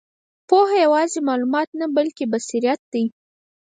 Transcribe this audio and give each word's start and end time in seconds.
پوهه 0.49 0.77
یوازې 0.85 1.19
معلومات 1.27 1.69
نه، 1.79 1.85
بلکې 1.95 2.25
بصیرت 2.33 2.81
دی. 2.93 3.03